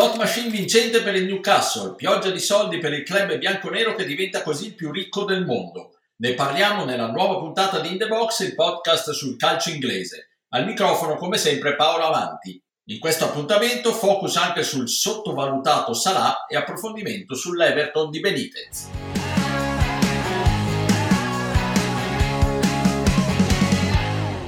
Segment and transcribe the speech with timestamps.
[0.00, 4.40] Slot machine vincente per il Newcastle, pioggia di soldi per il club bianconero che diventa
[4.40, 5.98] così il più ricco del mondo.
[6.22, 10.38] Ne parliamo nella nuova puntata di In The Box, il podcast sul calcio inglese.
[10.54, 12.58] Al microfono, come sempre, Paolo Avanti.
[12.84, 19.09] In questo appuntamento focus anche sul sottovalutato Salah e approfondimento sull'Everton di Benitez.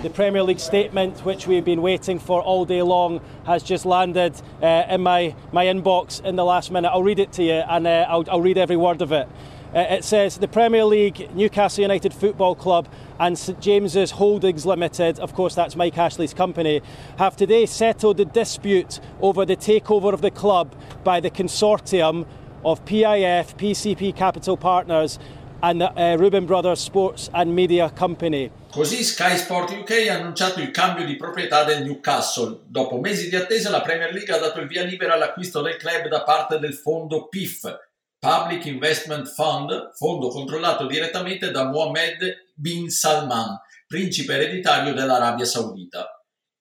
[0.02, 4.34] The Premier League statement, which we've been waiting for all day long, has just landed
[4.61, 6.88] uh, in my, my inbox in the last minute.
[6.88, 9.28] I'll read it to you and uh, I'll, I'll read every word of it.
[9.73, 12.88] Uh, it says the Premier League, Newcastle United Football Club,
[13.20, 16.83] and St James's Holdings Limited, of course, that's Mike Ashley's company,
[17.19, 22.27] have today settled the dispute over the takeover of the club by the consortium
[22.64, 25.20] of PIF, PCP Capital Partners,
[25.62, 28.50] and the uh, Rubin Brothers Sports and Media Company.
[28.72, 32.60] Così Sky Sport UK ha annunciato il cambio di proprietà del Newcastle.
[32.64, 36.08] Dopo mesi di attesa la Premier League ha dato il via libera all'acquisto del club
[36.08, 37.70] da parte del fondo PIF,
[38.19, 46.08] Public Investment Fund, fondo controllato direttamente da Mohammed bin Salman, principe ereditario dell'Arabia Saudita.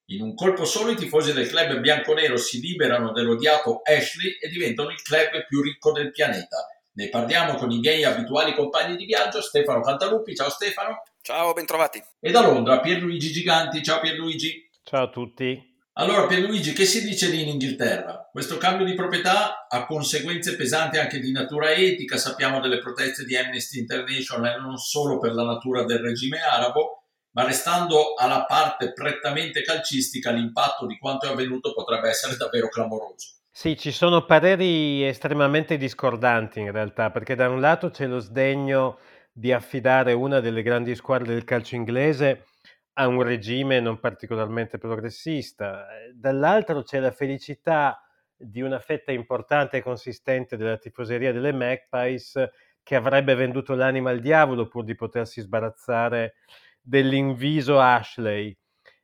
[0.08, 4.90] In un colpo solo i tifosi del club bianconero si liberano dell'odiato Ashley e diventano
[4.90, 6.58] il club più ricco del pianeta.
[6.92, 10.36] Ne parliamo con i miei abituali compagni di viaggio, Stefano Cantalupi.
[10.36, 11.04] Ciao Stefano.
[11.24, 12.02] Ciao, bentrovati.
[12.20, 13.84] E da Londra Pierluigi Giganti.
[13.84, 14.70] Ciao Pierluigi.
[14.84, 15.70] Ciao a tutti.
[15.94, 18.28] Allora Pierluigi, che si dice lì in Inghilterra?
[18.32, 23.38] Questo cambio di proprietà ha conseguenze pesanti anche di natura etica, sappiamo delle proteste di
[23.38, 29.62] Amnesty International non solo per la natura del regime arabo, ma restando alla parte prettamente
[29.62, 33.36] calcistica l'impatto di quanto è avvenuto potrebbe essere davvero clamoroso.
[33.52, 38.98] Sì, ci sono pareri estremamente discordanti in realtà, perché da un lato c'è lo sdegno
[39.32, 42.46] di affidare una delle grandi squadre del calcio inglese
[42.94, 48.02] a un regime non particolarmente progressista, dall'altro c'è la felicità
[48.36, 52.50] di una fetta importante e consistente della tifoseria delle Magpies
[52.84, 56.36] che avrebbe venduto l'anima al diavolo pur di potersi sbarazzare
[56.82, 58.56] dell'inviso Ashley.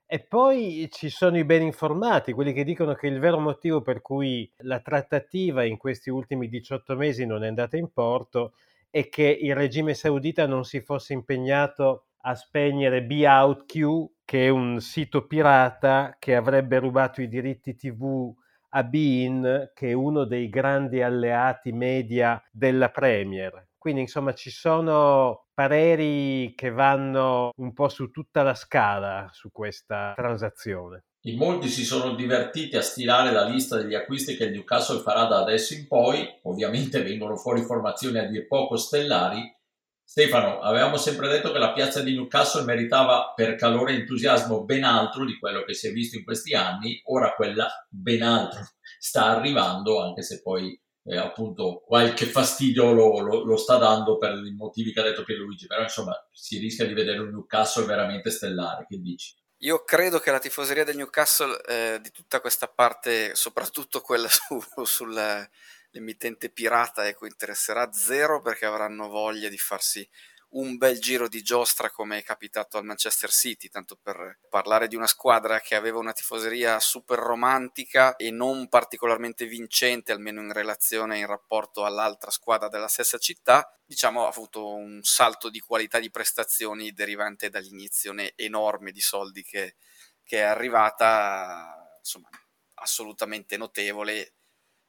[0.09, 4.01] E poi ci sono i ben informati, quelli che dicono che il vero motivo per
[4.01, 8.53] cui la trattativa in questi ultimi 18 mesi non è andata in porto
[8.97, 14.47] è che il regime saudita non si fosse impegnato a spegnere Be Out Q, che
[14.47, 18.34] è un sito pirata che avrebbe rubato i diritti TV
[18.69, 23.68] a Bein, che è uno dei grandi alleati media della Premier.
[23.78, 30.14] Quindi insomma ci sono pareri che vanno un po' su tutta la scala su questa
[30.16, 31.03] transazione.
[31.27, 35.25] In molti si sono divertiti a stilare la lista degli acquisti che il Newcastle farà
[35.25, 39.53] da adesso in poi, ovviamente vengono fuori formazioni a dir poco stellari.
[40.01, 44.85] Stefano, avevamo sempre detto che la piazza di Newcastle meritava per calore e entusiasmo ben
[44.85, 48.61] altro di quello che si è visto in questi anni, ora quella ben altro
[48.97, 54.31] sta arrivando, anche se poi eh, appunto qualche fastidio lo, lo, lo, sta dando per
[54.45, 58.29] i motivi che ha detto Pierluigi, però insomma si rischia di vedere un Newcastle veramente
[58.29, 59.35] stellare, che dici?
[59.62, 64.62] Io credo che la tifoseria del Newcastle eh, di tutta questa parte, soprattutto quella su,
[64.84, 70.07] sull'emittente pirata, ecco, interesserà zero perché avranno voglia di farsi
[70.50, 74.96] un bel giro di giostra come è capitato al Manchester City, tanto per parlare di
[74.96, 81.18] una squadra che aveva una tifoseria super romantica e non particolarmente vincente, almeno in relazione
[81.19, 86.12] in rapporto all'altra squadra della stessa città, diciamo ha avuto un salto di qualità di
[86.12, 89.75] prestazioni derivante dall'iniezione enorme di soldi che,
[90.24, 92.29] che è arrivata, insomma,
[92.75, 94.36] assolutamente notevole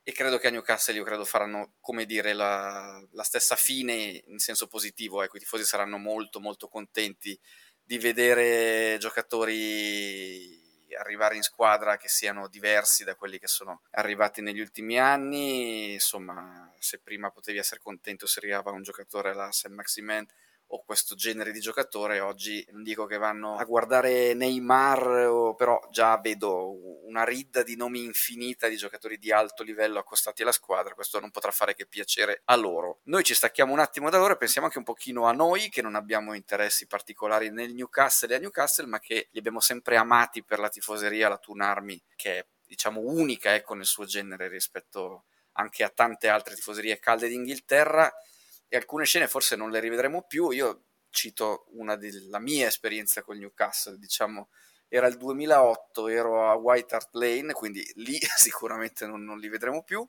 [0.08, 4.38] e credo che a Newcastle io credo faranno come dire la, la stessa fine in
[4.38, 7.38] senso positivo ecco i tifosi saranno molto molto contenti
[7.78, 14.60] di vedere giocatori arrivare in squadra che siano diversi da quelli che sono arrivati negli
[14.60, 20.26] ultimi anni insomma se prima potevi essere contento se arrivava un giocatore alla Saint Maximin
[20.68, 22.20] o questo genere di giocatore.
[22.20, 26.74] Oggi non dico che vanno a guardare Neymar, però già vedo
[27.08, 30.94] una ridda di nomi infinita di giocatori di alto livello accostati alla squadra.
[30.94, 33.00] Questo non potrà fare che piacere a loro.
[33.04, 35.82] Noi ci stacchiamo un attimo da loro e pensiamo anche un pochino a noi che
[35.82, 40.44] non abbiamo interessi particolari nel Newcastle e a Newcastle, ma che li abbiamo sempre amati
[40.44, 45.24] per la tifoseria, la Toon Army, che è diciamo unica ecco, nel suo genere rispetto
[45.52, 48.12] anche a tante altre tifoserie calde d'Inghilterra
[48.68, 50.50] e alcune scene forse non le rivedremo più.
[50.50, 54.50] Io cito una della mia esperienza con Newcastle, diciamo,
[54.88, 59.82] era il 2008, ero a White Hart Lane, quindi lì sicuramente non, non li vedremo
[59.82, 60.04] più.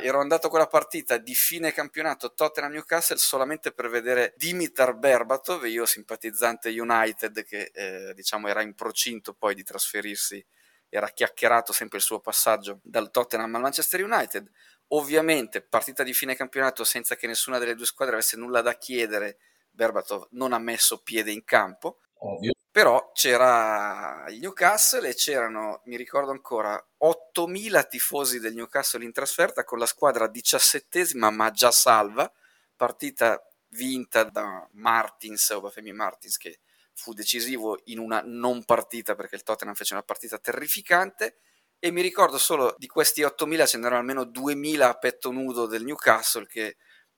[0.00, 5.84] Ero andato a quella partita di fine campionato Tottenham-Newcastle solamente per vedere Dimitar Berbatov, io
[5.86, 10.44] simpatizzante United che eh, diciamo era in procinto poi di trasferirsi
[10.96, 14.48] era chiacchierato sempre il suo passaggio dal Tottenham al Manchester United.
[14.88, 19.38] Ovviamente, partita di fine campionato senza che nessuna delle due squadre avesse nulla da chiedere,
[19.70, 21.98] Berbatov non ha messo piede in campo.
[22.26, 22.52] Ovvio.
[22.70, 26.74] Però c'era il Newcastle e c'erano, mi ricordo ancora,
[27.04, 32.30] 8.000 tifosi del Newcastle in trasferta con la squadra diciassettesima ma già salva,
[32.74, 36.60] partita vinta da Martins, Obafemi Martins, che
[36.94, 41.38] fu decisivo in una non partita perché il Tottenham fece una partita terrificante
[41.78, 45.84] e mi ricordo solo di questi 8.000 ce n'erano almeno 2.000 a petto nudo del
[45.84, 46.76] Newcastle che,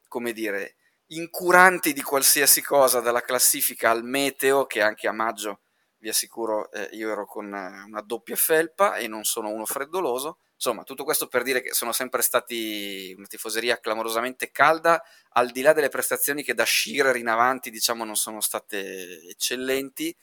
[0.08, 0.76] come dire,
[1.08, 5.60] incuranti di qualsiasi cosa, dalla classifica al meteo, che anche a maggio,
[5.98, 10.84] vi assicuro, eh, io ero con una doppia felpa e non sono uno freddoloso, Insomma,
[10.84, 15.74] tutto questo per dire che sono sempre stati una tifoseria clamorosamente calda, al di là
[15.74, 20.16] delle prestazioni che da Shearer in avanti, diciamo, non sono state eccellenti.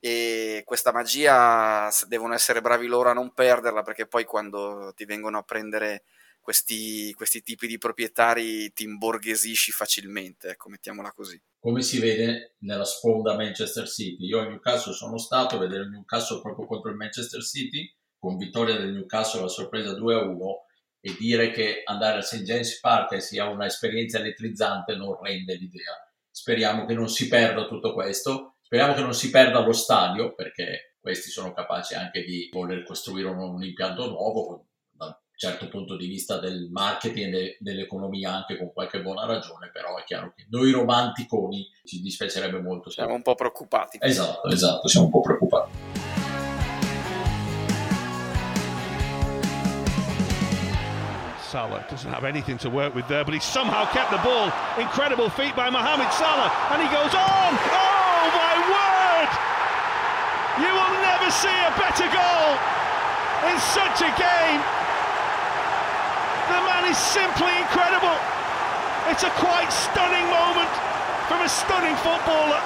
[0.00, 5.38] E questa magia devono essere bravi loro a non perderla perché poi quando ti vengono
[5.38, 6.04] a prendere
[6.50, 11.40] questi, questi tipi di proprietari ti imborghesisci facilmente, ecco, mettiamola così.
[11.60, 14.24] Come si vede nella sponda Manchester City.
[14.26, 17.88] Io a Newcastle sono stato a vedere il Newcastle proprio contro il Manchester City
[18.18, 20.38] con vittoria del Newcastle a sorpresa 2-1
[21.00, 22.42] e dire che andare al St.
[22.42, 25.94] James Park sia un'esperienza elettrizzante non rende l'idea.
[26.28, 30.96] Speriamo che non si perda tutto questo, speriamo che non si perda lo stadio perché
[30.98, 34.69] questi sono capaci anche di voler costruire un, un impianto nuovo
[35.40, 40.04] certo punto di vista del marketing e dell'economia anche con qualche buona ragione, però è
[40.04, 42.90] chiaro che noi romanticoni ci dispiacerebbe molto.
[42.90, 43.96] Siamo un po' preoccupati.
[44.02, 45.70] Esatto, esatto, siamo un po' preoccupati.
[51.48, 54.52] Salah doesn't have anything to work with there, but he somehow kept the ball.
[54.76, 57.56] Incredible feat by Mohamed Salah, and he goes on.
[57.56, 59.30] Oh my word!
[60.60, 62.60] You will never see a better goal
[63.48, 64.79] in such a game.
[66.80, 68.16] Man is simply incredible.
[69.10, 70.72] It's a quite stunning moment
[71.28, 72.60] from a stunning footballer.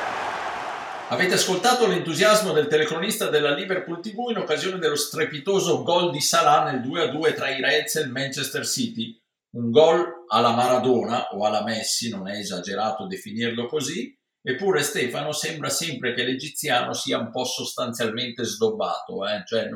[1.08, 6.70] Avete ascoltato l'entusiasmo del telecronista della Liverpool TV in occasione dello strepitoso gol di Salah
[6.70, 9.20] nel 2-2 tra i Reds e il Manchester City.
[9.56, 15.70] Un gol alla Maradona o alla Messi, non è esagerato definirlo così, eppure Stefano sembra
[15.70, 19.42] sempre che l'egiziano sia un po' sostanzialmente sdobbato, eh?
[19.44, 19.68] cioè,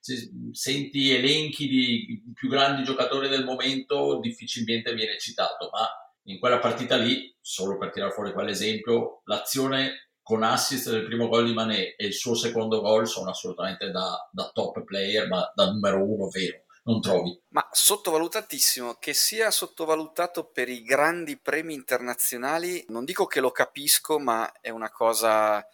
[0.00, 5.86] se senti elenchi di più grandi giocatori del momento difficilmente viene citato, ma
[6.24, 11.46] in quella partita lì, solo per tirare fuori quell'esempio, l'azione con assist del primo gol
[11.46, 15.70] di Mané e il suo secondo gol sono assolutamente da, da top player, ma da
[15.70, 17.38] numero uno vero non trovi.
[17.50, 24.18] Ma sottovalutatissimo, che sia sottovalutato per i grandi premi internazionali, non dico che lo capisco,
[24.18, 25.64] ma è una cosa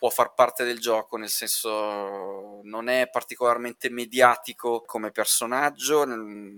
[0.00, 6.06] può far parte del gioco, nel senso non è particolarmente mediatico come personaggio,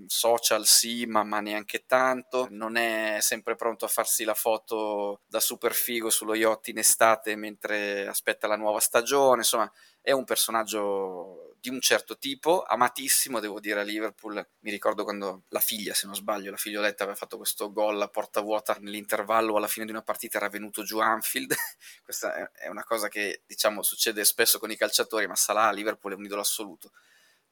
[0.06, 5.40] social sì, ma, ma, neanche tanto, non è sempre pronto a farsi la foto da
[5.40, 9.68] super figo sullo yacht in estate mentre aspetta la nuova stagione, insomma
[10.00, 14.44] è un personaggio di un certo tipo, amatissimo, devo dire, a Liverpool.
[14.62, 18.08] Mi ricordo quando la figlia, se non sbaglio, la figlioletta aveva fatto questo gol a
[18.08, 21.54] porta vuota nell'intervallo alla fine di una partita, era venuto giù Anfield.
[22.02, 26.14] Questa è una cosa che, diciamo, succede spesso con i calciatori, ma Salah a Liverpool
[26.14, 26.90] è un idolo assoluto.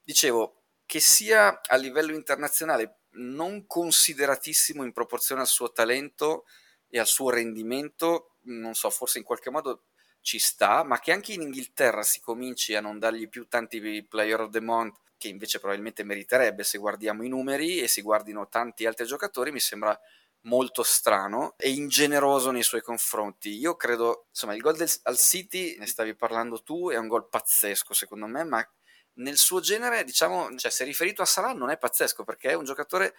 [0.03, 6.43] Dicevo, che sia a livello internazionale non consideratissimo in proporzione al suo talento
[6.89, 9.85] e al suo rendimento, non so, forse in qualche modo
[10.21, 14.41] ci sta, ma che anche in Inghilterra si cominci a non dargli più tanti player
[14.41, 18.87] of the month che invece probabilmente meriterebbe se guardiamo i numeri e si guardino tanti
[18.87, 19.99] altri giocatori, mi sembra
[20.45, 23.55] molto strano e ingeneroso nei suoi confronti.
[23.55, 27.29] Io credo, insomma, il gol del, al City, ne stavi parlando tu, è un gol
[27.29, 28.67] pazzesco secondo me, ma
[29.15, 32.63] nel suo genere, diciamo, cioè se riferito a Salah non è pazzesco perché è un
[32.63, 33.15] giocatore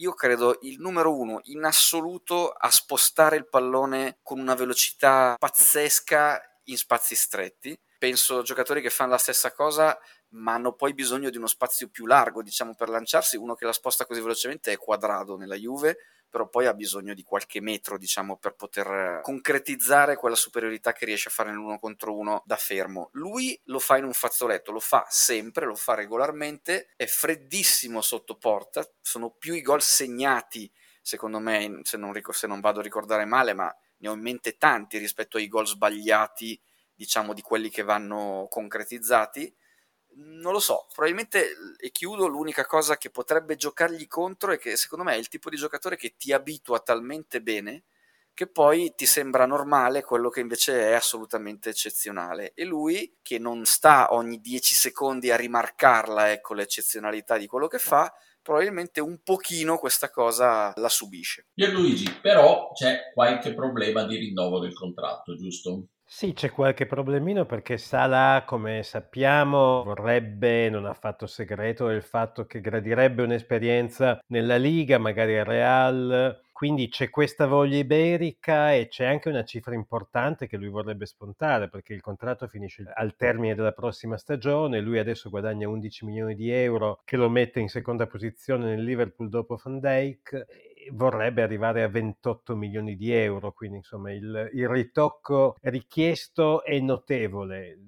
[0.00, 6.40] io credo il numero uno in assoluto a spostare il pallone con una velocità pazzesca
[6.64, 7.78] in spazi stretti.
[7.98, 9.98] Penso a giocatori che fanno la stessa cosa,
[10.30, 13.36] ma hanno poi bisogno di uno spazio più largo, diciamo, per lanciarsi.
[13.36, 15.98] Uno che la sposta così velocemente è Quadrado nella Juve,
[16.30, 21.28] però poi ha bisogno di qualche metro, diciamo, per poter concretizzare quella superiorità che riesce
[21.28, 23.10] a fare nell'uno contro uno da fermo.
[23.12, 28.36] Lui lo fa in un fazzoletto, lo fa sempre, lo fa regolarmente, è freddissimo sotto
[28.36, 30.70] porta, sono più i gol segnati,
[31.02, 34.56] secondo me, se non, se non vado a ricordare male, ma ne ho in mente
[34.56, 36.58] tanti rispetto ai gol sbagliati,
[36.94, 39.52] diciamo, di quelli che vanno concretizzati
[40.14, 45.04] non lo so, probabilmente e chiudo l'unica cosa che potrebbe giocargli contro è che secondo
[45.04, 47.84] me è il tipo di giocatore che ti abitua talmente bene
[48.40, 52.52] che poi ti sembra normale quello che invece è assolutamente eccezionale.
[52.54, 57.78] E lui, che non sta ogni 10 secondi a rimarcarla, ecco l'eccezionalità di quello che
[57.78, 61.48] fa, probabilmente un pochino questa cosa la subisce.
[61.52, 65.88] Pierluigi, però c'è qualche problema di rinnovo del contratto, giusto?
[66.12, 72.46] Sì, c'è qualche problemino perché Salah, come sappiamo, vorrebbe, non ha fatto segreto del fatto
[72.46, 79.04] che gradirebbe un'esperienza nella Liga, magari al Real, quindi c'è questa voglia iberica e c'è
[79.04, 83.72] anche una cifra importante che lui vorrebbe spuntare perché il contratto finisce al termine della
[83.72, 88.66] prossima stagione, lui adesso guadagna 11 milioni di euro che lo mette in seconda posizione
[88.66, 90.44] nel Liverpool dopo Van Dijk
[90.92, 97.78] vorrebbe arrivare a 28 milioni di euro, quindi insomma il, il ritocco richiesto è notevole.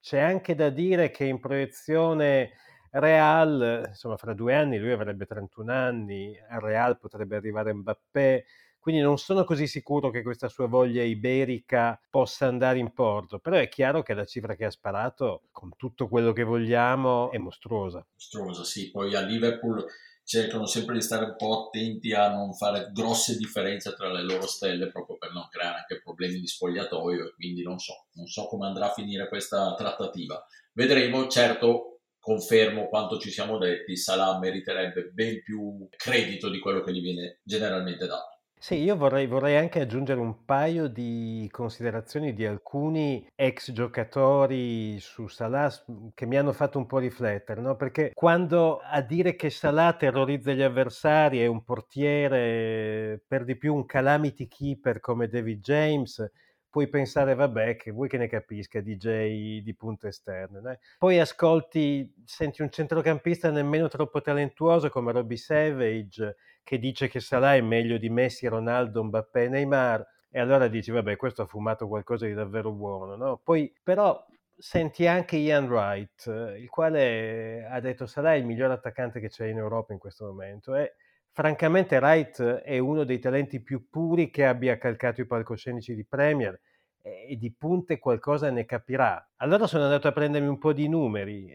[0.00, 2.52] C'è anche da dire che in proiezione
[2.90, 8.44] Real, insomma fra due anni lui avrebbe 31 anni, a Real potrebbe arrivare Mbappé,
[8.78, 13.56] quindi non sono così sicuro che questa sua voglia iberica possa andare in porto, però
[13.56, 18.06] è chiaro che la cifra che ha sparato, con tutto quello che vogliamo, è mostruosa.
[18.12, 19.86] Mostruosa, sì, poi a Liverpool
[20.24, 24.46] cercano sempre di stare un po' attenti a non fare grosse differenze tra le loro
[24.46, 28.46] stelle proprio per non creare anche problemi di spogliatoio e quindi non so, non so
[28.46, 30.42] come andrà a finire questa trattativa.
[30.72, 36.92] Vedremo, certo confermo quanto ci siamo detti, Salah meriterebbe ben più credito di quello che
[36.92, 38.33] gli viene generalmente dato.
[38.64, 45.28] Sì, io vorrei, vorrei anche aggiungere un paio di considerazioni di alcuni ex giocatori su
[45.28, 45.70] Salah
[46.14, 47.76] che mi hanno fatto un po' riflettere, no?
[47.76, 53.74] Perché quando a dire che Salah terrorizza gli avversari è un portiere, per di più
[53.74, 56.26] un calamity keeper come David James,
[56.74, 60.60] puoi pensare, vabbè, che vuoi che ne capisca DJ di punte esterne.
[60.60, 60.80] Né?
[60.98, 67.54] Poi ascolti, senti un centrocampista nemmeno troppo talentuoso come Robbie Savage che dice che Salah
[67.54, 72.26] è meglio di Messi, Ronaldo, Mbappé, Neymar, e allora dici, vabbè, questo ha fumato qualcosa
[72.26, 73.40] di davvero buono, no?
[73.40, 74.26] Poi, però,
[74.56, 76.26] senti anche Ian Wright,
[76.58, 80.24] il quale ha detto Salah è il miglior attaccante che c'è in Europa in questo
[80.26, 80.94] momento e
[81.34, 86.58] francamente Wright è uno dei talenti più puri che abbia calcato i palcoscenici di Premier
[87.02, 89.32] e di punte qualcosa ne capirà.
[89.38, 91.52] Allora sono andato a prendermi un po' di numeri.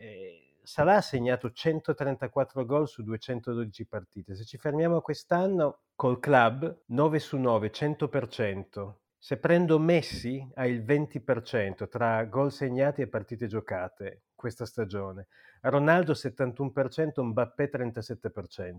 [0.62, 4.36] Salah ha segnato 134 gol su 212 partite.
[4.36, 8.94] Se ci fermiamo quest'anno, col club 9 su 9, 100%.
[9.18, 15.28] Se prendo Messi ha il 20% tra gol segnati e partite giocate questa stagione.
[15.62, 18.76] Ronaldo 71%, Mbappé 37%.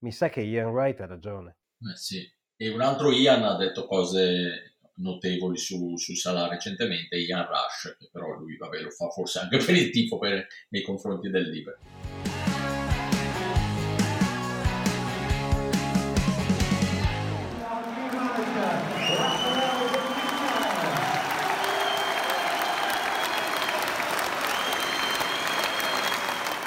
[0.00, 1.56] Mi sa che Ian Wright ha ragione.
[1.80, 2.22] Eh sì.
[2.56, 8.08] E un altro Ian ha detto cose notevoli su, su Salah recentemente, Ian Rush, che
[8.10, 12.37] però lui vabbè, lo fa forse anche per il tifo per, nei confronti del Liverpool.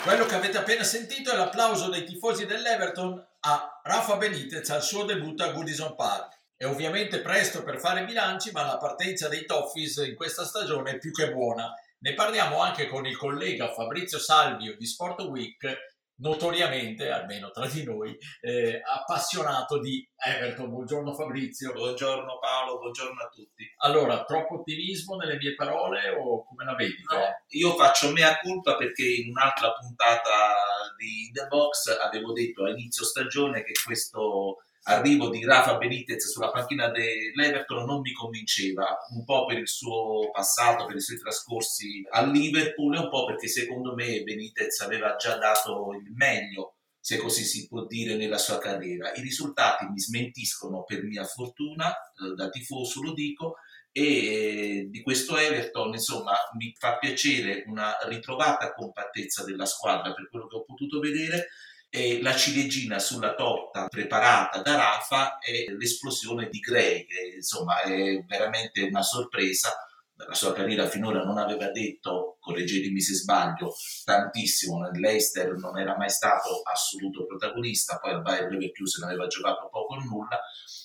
[0.04, 5.04] Quello che avete appena sentito è l'applauso dei tifosi dell'Everton a Rafa Benitez al suo
[5.04, 6.40] debutto a Goodison Park.
[6.58, 10.98] È ovviamente presto per fare bilanci, ma la partenza dei Toffees in questa stagione è
[10.98, 11.72] più che buona.
[12.00, 15.91] Ne parliamo anche con il collega Fabrizio Salvio di Sport Week,
[16.22, 20.70] notoriamente, almeno tra di noi, eh, appassionato di Everton.
[20.70, 21.74] Buongiorno Fabrizio.
[21.74, 23.70] Buongiorno Paolo, buongiorno a tutti.
[23.80, 27.04] Allora, troppo ottimismo nelle mie parole o come la vedi?
[27.12, 30.56] No, io faccio mea culpa perché in un'altra puntata
[30.98, 36.50] di The Box avevo detto a inizio stagione che questo arrivo di Rafa Benitez sulla
[36.50, 42.06] panchina dell'Everton non mi convinceva, un po' per il suo passato, per i suoi trascorsi
[42.10, 47.18] al Liverpool e un po' perché secondo me Benitez aveva già dato il meglio, se
[47.18, 49.14] così si può dire, nella sua carriera.
[49.14, 53.58] I risultati mi smentiscono per mia fortuna, eh, da tifoso lo dico,
[53.92, 60.30] e eh, di questo Everton insomma mi fa piacere una ritrovata compattezza della squadra per
[60.30, 61.50] quello che ho potuto vedere
[61.94, 68.24] e la ciliegina sulla torta preparata da Rafa è l'esplosione di Gray, che insomma è
[68.26, 69.76] veramente una sorpresa.
[70.16, 73.74] La sua carriera finora non aveva detto, correggetemi se sbaglio,
[74.06, 74.80] tantissimo.
[74.80, 80.00] Nell'Eister non era mai stato assoluto protagonista, poi al Bayern Leverkusen aveva giocato poco o
[80.00, 80.40] nulla.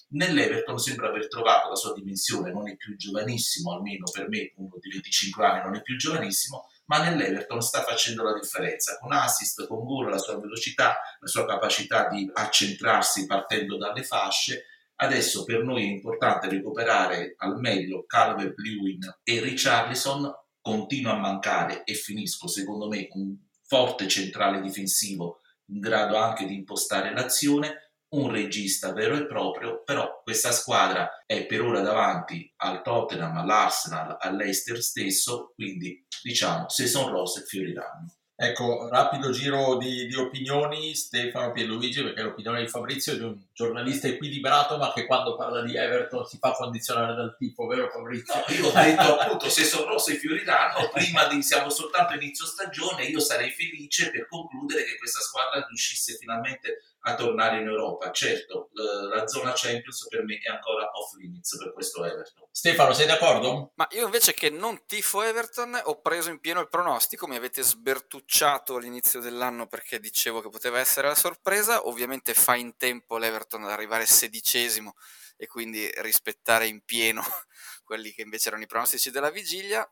[0.09, 4.77] Nell'Everton sembra aver trovato la sua dimensione, non è più giovanissimo, almeno per me, uno
[4.81, 9.67] di 25 anni non è più giovanissimo, ma nell'Everton sta facendo la differenza con assist,
[9.67, 14.67] con gol, la sua velocità, la sua capacità di accentrarsi partendo dalle fasce.
[14.97, 21.95] Adesso per noi è importante recuperare al meglio Calvert-Lewin e Richarlison, continua a mancare e
[21.95, 28.93] finisco secondo me un forte centrale difensivo in grado anche di impostare l'azione un regista
[28.93, 35.53] vero e proprio, però questa squadra è per ora davanti al Tottenham, all'Arsenal, all'Eister stesso,
[35.55, 38.17] quindi diciamo se sono rose fioriranno.
[38.39, 43.35] Ecco, rapido giro di, di, opinioni, Stefano Pierluigi, perché l'opinione di Fabrizio è di un
[43.55, 48.35] giornalista equilibrato, ma che quando parla di Everton si fa condizionare dal tipo, vero Fabrizio?
[48.35, 53.07] No, io ho detto appunto, se sono rose fioriranno, prima di, siamo soltanto inizio stagione,
[53.07, 58.11] io sarei felice per concludere che questa squadra riuscisse finalmente a tornare in Europa.
[58.11, 62.49] Certo, la zona Champions per me è ancora off limits per questo Everton.
[62.51, 63.73] Stefano, sei d'accordo?
[63.77, 67.63] Ma io invece che non tifo Everton ho preso in pieno il pronostico, mi avete
[67.63, 73.63] sbertucciato all'inizio dell'anno perché dicevo che poteva essere la sorpresa, ovviamente fa in tempo l'Everton
[73.63, 74.95] ad arrivare sedicesimo
[75.37, 77.23] e quindi rispettare in pieno
[77.85, 79.89] quelli che invece erano i pronostici della vigilia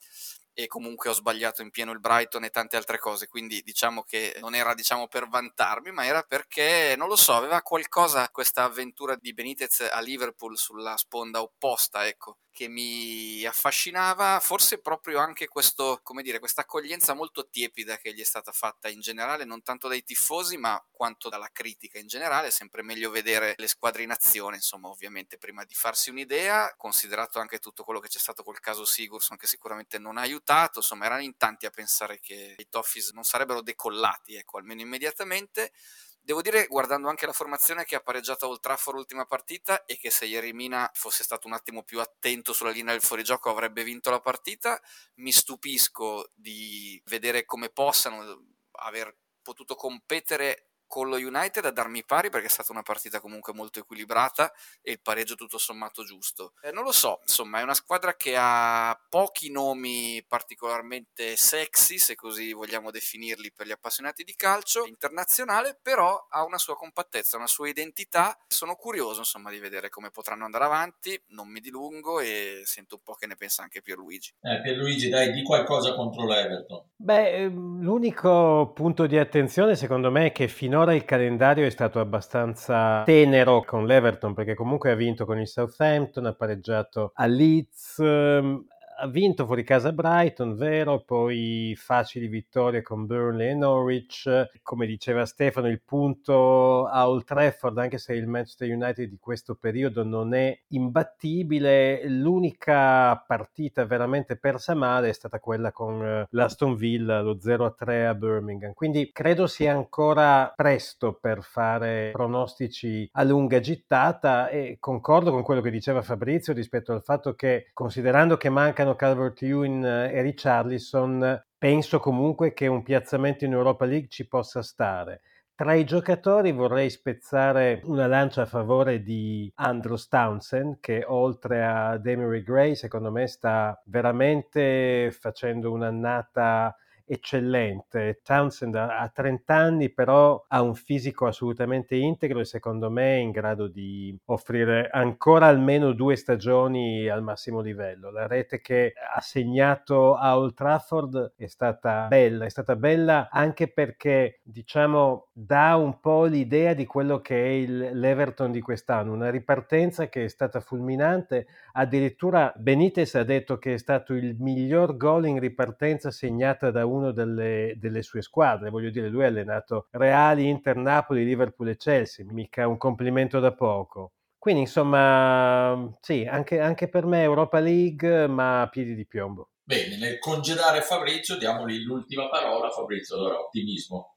[0.54, 4.36] e comunque ho sbagliato in pieno il Brighton e tante altre cose, quindi diciamo che
[4.40, 9.16] non era diciamo per vantarmi, ma era perché non lo so, aveva qualcosa questa avventura
[9.16, 15.98] di Benitez a Liverpool sulla sponda opposta, ecco che mi affascinava, forse proprio anche questo,
[16.04, 19.88] come dire, questa accoglienza molto tiepida che gli è stata fatta in generale, non tanto
[19.88, 22.46] dai tifosi, ma quanto dalla critica in generale.
[22.46, 27.40] È sempre meglio vedere le squadre in azione, insomma, ovviamente, prima di farsi un'idea, considerato
[27.40, 30.43] anche tutto quello che c'è stato col caso Sigurdsson, che sicuramente non ha aiutato,
[30.78, 35.72] insomma, erano in tanti a pensare che i Toffees non sarebbero decollati, ecco, almeno immediatamente.
[36.20, 40.10] Devo dire, guardando anche la formazione che ha pareggiato Old Trafford l'ultima partita e che
[40.10, 44.08] se ieri Mina fosse stato un attimo più attento sulla linea del fuorigioco avrebbe vinto
[44.10, 44.80] la partita,
[45.16, 52.30] mi stupisco di vedere come possano aver potuto competere con lo United a darmi pari
[52.30, 56.52] perché è stata una partita comunque molto equilibrata e il pareggio tutto sommato giusto.
[56.62, 62.14] Eh, non lo so, insomma, è una squadra che ha pochi nomi particolarmente sexy, se
[62.14, 67.48] così vogliamo definirli per gli appassionati di calcio, internazionale, però ha una sua compattezza, una
[67.48, 68.38] sua identità.
[68.46, 73.02] Sono curioso, insomma, di vedere come potranno andare avanti, non mi dilungo e sento un
[73.02, 74.32] po' che ne pensa anche Pierluigi.
[74.40, 76.90] Eh, Pierluigi, dai, di qualcosa contro l'Everton.
[76.94, 81.70] Beh, ehm, l'unico punto di attenzione secondo me è che finora finora il calendario è
[81.70, 87.26] stato abbastanza tenero con l'Everton perché comunque ha vinto con il Southampton, ha pareggiato a
[87.26, 94.50] Leeds, ehm, ha vinto fuori casa Brighton, vero, poi facili vittorie con Burnley e Norwich,
[94.62, 99.56] come diceva Stefano il punto a Old Trafford, anche se il Manchester United di questo
[99.56, 106.76] periodo non è imbattibile, l'unica partita veramente persa male è stata quella con eh, l'Aston
[106.76, 113.60] Villa, lo 0-3 a Birmingham, quindi credo sia ancora presto per fare pronostici a lunga
[113.60, 118.83] gittata e concordo con quello che diceva Fabrizio rispetto al fatto che considerando che manca
[118.84, 124.62] mancano Calvert-Lewin eh, e Richarlison, penso comunque che un piazzamento in Europa League ci possa
[124.62, 125.22] stare.
[125.54, 131.96] Tra i giocatori vorrei spezzare una lancia a favore di Andrews Townsend che oltre a
[131.96, 138.20] Demery Gray secondo me sta veramente facendo un'annata eccellente.
[138.22, 143.30] Townsend ha 30 anni, però ha un fisico assolutamente integro e secondo me è in
[143.30, 148.10] grado di offrire ancora almeno due stagioni al massimo livello.
[148.10, 153.68] La rete che ha segnato a Old Trafford è stata bella, è stata bella anche
[153.68, 159.30] perché diciamo dà un po' l'idea di quello che è il, l'Everton di quest'anno, una
[159.30, 165.26] ripartenza che è stata fulminante, addirittura Benitez ha detto che è stato il miglior gol
[165.26, 168.70] in ripartenza segnata da un una delle, delle, sue squadre.
[168.70, 173.52] Voglio dire, lui ha allenato Reali, Inter, Napoli, Liverpool e Chelsea, mica un complimento da
[173.52, 174.12] poco.
[174.38, 179.48] Quindi, insomma, sì, anche, anche per me Europa League, ma piedi di piombo.
[179.62, 182.68] Bene, nel congedare Fabrizio, diamogli l'ultima parola.
[182.68, 184.13] Fabrizio, allora, ottimismo.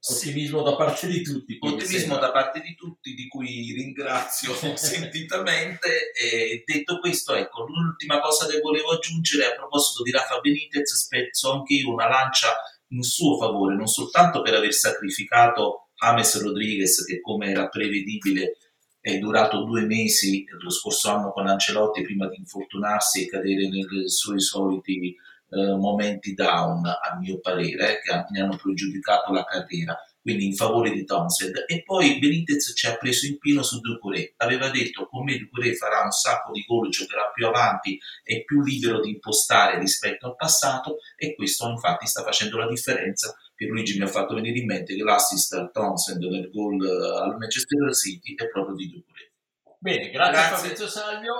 [0.00, 1.56] Ottimismo da parte di tutti.
[1.60, 6.12] Ottimismo da parte di tutti, di cui ringrazio sentitamente.
[6.12, 11.52] E detto questo, ecco, l'ultima cosa che volevo aggiungere a proposito di Rafa Benitez, spezzo
[11.52, 12.54] anche io una lancia
[12.88, 18.56] in suo favore, non soltanto per aver sacrificato James Rodriguez, che come era prevedibile
[19.00, 24.08] è durato due mesi lo scorso anno con Ancelotti prima di infortunarsi e cadere nei
[24.08, 25.14] suoi soliti
[25.50, 30.90] eh, momenti down, a mio parere, che mi hanno pregiudicato la carriera, quindi in favore
[30.90, 31.64] di Townsend.
[31.66, 34.34] E poi Benitez ci ha preso in pieno su Ducouré.
[34.36, 38.62] Aveva detto con me Ducouré farà un sacco di gol, giocherà più avanti, è più
[38.62, 43.34] libero di impostare rispetto al passato e questo infatti sta facendo la differenza.
[43.54, 47.36] Pierluigi mi ha fatto venire in mente che l'assist al Townsend nel gol eh, al
[47.38, 49.32] Manchester City è proprio di Ducouré.
[49.80, 50.56] Bene, grazie, grazie.
[50.56, 51.34] Fabrizio Salvio.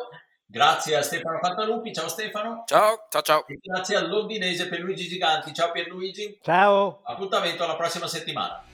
[0.51, 2.63] Grazie a Stefano Pantalupi, ciao Stefano.
[2.65, 3.47] Ciao, ciao, ciao.
[3.49, 6.39] E grazie al londinese per Luigi Giganti, ciao Pierluigi.
[6.41, 7.01] Ciao.
[7.03, 8.65] Appuntamento alla prossima settimana.